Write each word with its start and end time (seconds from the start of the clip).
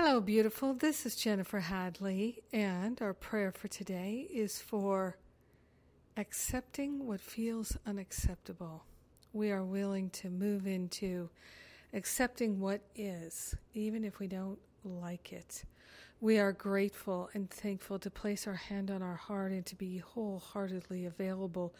Hello, 0.00 0.20
beautiful. 0.20 0.74
This 0.74 1.04
is 1.04 1.16
Jennifer 1.16 1.58
Hadley, 1.58 2.44
and 2.52 3.02
our 3.02 3.12
prayer 3.12 3.50
for 3.50 3.66
today 3.66 4.28
is 4.32 4.60
for 4.60 5.18
accepting 6.16 7.04
what 7.04 7.20
feels 7.20 7.76
unacceptable. 7.84 8.84
We 9.32 9.50
are 9.50 9.64
willing 9.64 10.10
to 10.10 10.30
move 10.30 10.68
into 10.68 11.30
accepting 11.92 12.60
what 12.60 12.80
is, 12.94 13.56
even 13.74 14.04
if 14.04 14.20
we 14.20 14.28
don't 14.28 14.60
like 14.84 15.32
it. 15.32 15.64
We 16.20 16.38
are 16.38 16.52
grateful 16.52 17.30
and 17.32 17.48
thankful 17.48 17.98
to 18.00 18.10
place 18.10 18.46
our 18.46 18.54
hand 18.54 18.90
on 18.90 19.02
our 19.02 19.14
heart 19.14 19.52
and 19.52 19.64
to 19.66 19.76
be 19.76 19.98
wholeheartedly 19.98 21.06
available 21.06 21.74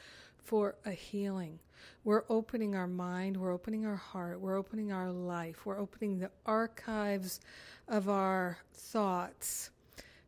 for 0.45 0.77
a 0.87 0.93
healing. 0.93 1.59
We're 2.05 2.25
opening 2.29 2.75
our 2.75 2.87
mind, 2.87 3.37
we're 3.37 3.53
opening 3.53 3.85
our 3.85 3.97
heart, 3.97 4.41
we're 4.41 4.57
opening 4.57 4.93
our 4.93 5.11
life, 5.11 5.67
we're 5.67 5.79
opening 5.79 6.19
the 6.19 6.31
archives 6.47 7.41
of 7.87 8.09
our 8.09 8.59
thoughts 8.73 9.71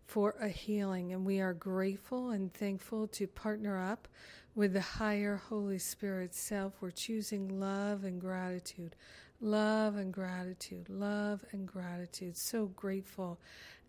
for 0.07 0.35
a 0.41 0.49
healing. 0.49 1.13
And 1.13 1.25
we 1.25 1.41
are 1.41 1.55
grateful 1.55 2.31
and 2.31 2.53
thankful 2.53 3.07
to 3.09 3.27
partner 3.27 3.79
up 3.79 4.09
with 4.55 4.73
the 4.73 4.81
higher 4.81 5.37
Holy 5.37 5.79
Spirit 5.79 6.35
self. 6.35 6.75
We're 6.81 6.91
choosing 6.91 7.61
love 7.61 8.05
and 8.05 8.21
gratitude, 8.21 8.97
love 9.41 9.97
and 9.97 10.13
gratitude, 10.13 10.89
love 10.89 11.45
and 11.53 11.67
gratitude. 11.67 12.37
So 12.37 12.67
grateful 12.67 13.39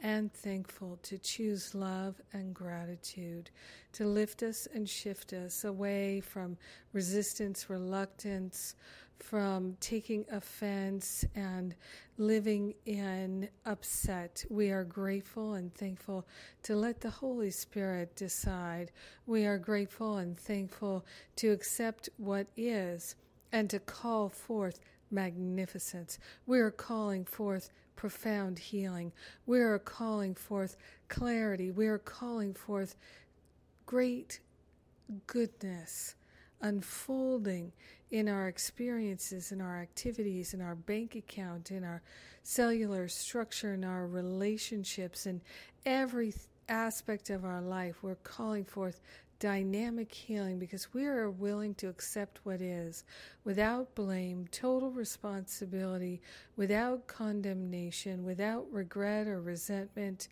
and 0.01 0.33
thankful 0.33 0.97
to 1.03 1.17
choose 1.17 1.75
love 1.75 2.15
and 2.33 2.53
gratitude, 2.53 3.51
to 3.93 4.05
lift 4.05 4.41
us 4.43 4.67
and 4.73 4.89
shift 4.89 5.33
us 5.33 5.63
away 5.63 6.21
from 6.21 6.57
resistance, 6.93 7.69
reluctance, 7.69 8.75
from 9.19 9.77
taking 9.79 10.25
offense 10.31 11.23
and 11.35 11.75
living 12.17 12.73
in 12.85 13.47
upset. 13.65 14.43
We 14.49 14.71
are 14.71 14.83
grateful 14.83 15.53
and 15.53 15.73
thankful 15.75 16.25
to 16.63 16.75
let 16.75 17.01
the 17.01 17.09
Holy 17.09 17.51
Spirit 17.51 18.15
decide. 18.15 18.91
We 19.27 19.45
are 19.45 19.59
grateful 19.59 20.17
and 20.17 20.37
thankful 20.37 21.05
to 21.35 21.51
accept 21.51 22.09
what 22.17 22.47
is 22.57 23.15
and 23.51 23.69
to 23.69 23.79
call 23.79 24.29
forth 24.29 24.79
magnificence. 25.11 26.19
We 26.45 26.59
are 26.59 26.71
calling 26.71 27.25
forth 27.25 27.69
profound 27.95 28.59
healing. 28.59 29.11
We 29.45 29.59
are 29.59 29.79
calling 29.79 30.35
forth 30.35 30.77
clarity. 31.07 31.71
We 31.71 31.87
are 31.87 31.99
calling 31.99 32.53
forth 32.53 32.95
great 33.85 34.39
goodness 35.27 36.15
unfolding 36.61 37.71
in 38.11 38.27
our 38.27 38.47
experiences, 38.47 39.51
in 39.51 39.61
our 39.61 39.81
activities, 39.81 40.53
in 40.53 40.61
our 40.61 40.75
bank 40.75 41.15
account, 41.15 41.71
in 41.71 41.83
our 41.83 42.01
cellular 42.43 43.07
structure, 43.07 43.73
in 43.73 43.83
our 43.83 44.05
relationships, 44.05 45.25
in 45.25 45.41
every 45.85 46.33
aspect 46.69 47.29
of 47.29 47.45
our 47.45 47.61
life. 47.61 47.97
We're 48.01 48.15
calling 48.15 48.65
forth 48.65 48.99
dynamic 49.41 50.13
healing 50.13 50.59
because 50.59 50.93
we 50.93 51.07
are 51.07 51.31
willing 51.31 51.73
to 51.73 51.89
accept 51.89 52.39
what 52.43 52.61
is 52.61 53.03
without 53.43 53.95
blame, 53.95 54.47
total 54.51 54.91
responsibility, 54.91 56.21
without 56.55 57.07
condemnation, 57.07 58.23
without 58.23 58.67
regret 58.71 59.25
or 59.27 59.41
resentment, 59.41 60.27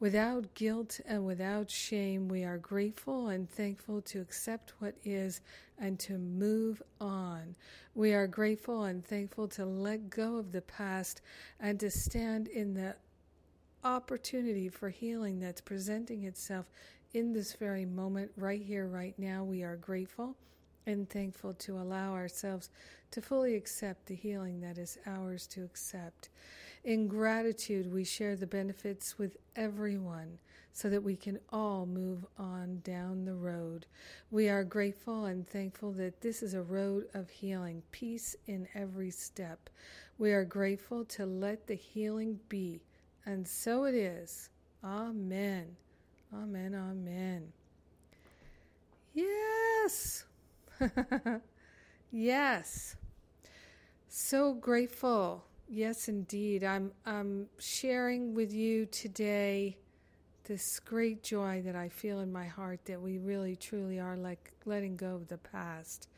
without 0.00 0.52
guilt 0.52 1.00
and 1.06 1.24
without 1.24 1.70
shame. 1.70 2.28
We 2.28 2.44
are 2.44 2.58
grateful 2.58 3.28
and 3.28 3.48
thankful 3.48 4.02
to 4.02 4.20
accept 4.20 4.74
what 4.80 4.96
is 5.02 5.40
and 5.78 5.98
to 6.00 6.18
move 6.18 6.82
on. 7.00 7.54
We 7.94 8.12
are 8.12 8.26
grateful 8.26 8.84
and 8.84 9.02
thankful 9.02 9.48
to 9.48 9.64
let 9.64 10.10
go 10.10 10.36
of 10.36 10.52
the 10.52 10.60
past 10.60 11.22
and 11.58 11.80
to 11.80 11.90
stand 11.90 12.48
in 12.48 12.74
the 12.74 12.96
opportunity 13.82 14.68
for 14.68 14.90
healing 14.90 15.40
that's 15.40 15.62
presenting 15.62 16.24
itself 16.24 16.66
in 17.14 17.32
this 17.32 17.54
very 17.54 17.84
moment, 17.84 18.30
right 18.36 18.62
here, 18.62 18.86
right 18.86 19.18
now, 19.18 19.44
we 19.44 19.62
are 19.62 19.76
grateful 19.76 20.36
and 20.86 21.08
thankful 21.08 21.54
to 21.54 21.78
allow 21.78 22.12
ourselves 22.12 22.70
to 23.10 23.20
fully 23.20 23.54
accept 23.54 24.06
the 24.06 24.14
healing 24.14 24.60
that 24.60 24.78
is 24.78 24.98
ours 25.06 25.46
to 25.48 25.62
accept. 25.62 26.30
In 26.84 27.06
gratitude, 27.06 27.92
we 27.92 28.04
share 28.04 28.34
the 28.34 28.46
benefits 28.46 29.18
with 29.18 29.36
everyone 29.54 30.38
so 30.72 30.88
that 30.88 31.02
we 31.02 31.14
can 31.14 31.38
all 31.52 31.86
move 31.86 32.24
on 32.38 32.80
down 32.82 33.24
the 33.24 33.34
road. 33.34 33.86
We 34.30 34.48
are 34.48 34.64
grateful 34.64 35.26
and 35.26 35.46
thankful 35.46 35.92
that 35.92 36.22
this 36.22 36.42
is 36.42 36.54
a 36.54 36.62
road 36.62 37.04
of 37.14 37.28
healing, 37.28 37.82
peace 37.92 38.34
in 38.46 38.66
every 38.74 39.10
step. 39.10 39.68
We 40.18 40.32
are 40.32 40.44
grateful 40.44 41.04
to 41.04 41.26
let 41.26 41.66
the 41.66 41.74
healing 41.74 42.40
be, 42.48 42.80
and 43.26 43.46
so 43.46 43.84
it 43.84 43.94
is. 43.94 44.48
Amen. 44.82 45.76
Amen, 46.34 46.74
amen. 46.74 47.52
Yes. 49.14 50.24
yes. 52.12 52.96
So 54.08 54.54
grateful. 54.54 55.44
Yes, 55.68 56.08
indeed. 56.08 56.64
I'm 56.64 56.92
I'm 57.06 57.48
sharing 57.58 58.34
with 58.34 58.52
you 58.52 58.86
today 58.86 59.76
this 60.44 60.80
great 60.80 61.22
joy 61.22 61.62
that 61.64 61.76
I 61.76 61.88
feel 61.88 62.20
in 62.20 62.32
my 62.32 62.46
heart 62.46 62.80
that 62.86 63.00
we 63.00 63.18
really 63.18 63.56
truly 63.56 64.00
are 64.00 64.16
like 64.16 64.52
letting 64.66 64.96
go 64.96 65.14
of 65.16 65.28
the 65.28 65.38
past. 65.38 66.08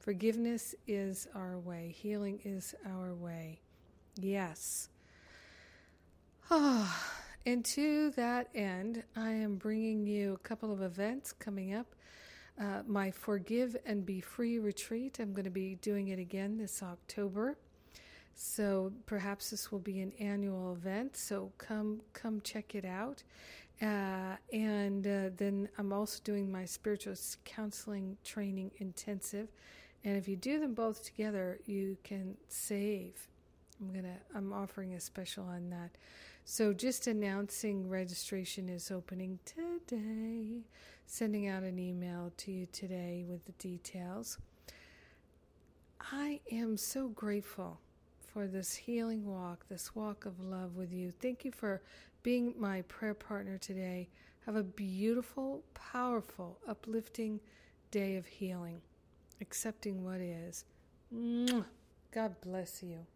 Forgiveness 0.00 0.74
is 0.86 1.28
our 1.34 1.58
way. 1.58 1.94
Healing 1.96 2.40
is 2.44 2.74
our 2.86 3.14
way. 3.14 3.60
Yes. 4.16 4.88
Ah. 6.50 7.03
And 7.46 7.64
to 7.66 8.10
that 8.12 8.48
end, 8.54 9.04
I 9.16 9.30
am 9.30 9.56
bringing 9.56 10.06
you 10.06 10.32
a 10.32 10.38
couple 10.38 10.72
of 10.72 10.80
events 10.80 11.32
coming 11.32 11.74
up. 11.74 11.94
Uh, 12.58 12.82
my 12.86 13.10
Forgive 13.10 13.76
and 13.84 14.06
Be 14.06 14.20
Free 14.20 14.58
retreat. 14.58 15.18
I'm 15.20 15.32
going 15.32 15.44
to 15.44 15.50
be 15.50 15.74
doing 15.76 16.08
it 16.08 16.18
again 16.18 16.56
this 16.56 16.82
October. 16.82 17.58
So 18.34 18.92
perhaps 19.06 19.50
this 19.50 19.70
will 19.70 19.78
be 19.78 20.00
an 20.00 20.12
annual 20.18 20.72
event. 20.72 21.16
So 21.16 21.52
come 21.58 22.00
come 22.12 22.40
check 22.40 22.74
it 22.74 22.84
out. 22.84 23.22
Uh, 23.82 24.36
and 24.52 25.06
uh, 25.06 25.30
then 25.36 25.68
I'm 25.78 25.92
also 25.92 26.20
doing 26.24 26.50
my 26.50 26.64
spiritual 26.64 27.14
counseling 27.44 28.16
training 28.24 28.70
intensive. 28.78 29.48
And 30.04 30.16
if 30.16 30.28
you 30.28 30.36
do 30.36 30.60
them 30.60 30.74
both 30.74 31.04
together, 31.04 31.58
you 31.66 31.96
can 32.04 32.36
save. 32.48 33.28
I'm 33.80 33.92
gonna 33.92 34.16
I'm 34.34 34.52
offering 34.52 34.94
a 34.94 35.00
special 35.00 35.44
on 35.44 35.70
that. 35.70 35.90
So, 36.46 36.74
just 36.74 37.06
announcing 37.06 37.88
registration 37.88 38.68
is 38.68 38.90
opening 38.90 39.38
today, 39.46 40.66
sending 41.06 41.48
out 41.48 41.62
an 41.62 41.78
email 41.78 42.32
to 42.38 42.52
you 42.52 42.66
today 42.70 43.24
with 43.26 43.46
the 43.46 43.52
details. 43.52 44.36
I 46.12 46.40
am 46.52 46.76
so 46.76 47.08
grateful 47.08 47.80
for 48.20 48.46
this 48.46 48.74
healing 48.74 49.24
walk, 49.26 49.64
this 49.70 49.94
walk 49.94 50.26
of 50.26 50.38
love 50.38 50.76
with 50.76 50.92
you. 50.92 51.12
Thank 51.18 51.46
you 51.46 51.50
for 51.50 51.80
being 52.22 52.54
my 52.58 52.82
prayer 52.82 53.14
partner 53.14 53.56
today. 53.56 54.08
Have 54.44 54.56
a 54.56 54.62
beautiful, 54.62 55.62
powerful, 55.72 56.58
uplifting 56.68 57.40
day 57.90 58.16
of 58.16 58.26
healing, 58.26 58.82
accepting 59.40 60.04
what 60.04 60.20
is. 60.20 60.66
God 62.12 62.34
bless 62.42 62.82
you. 62.82 63.06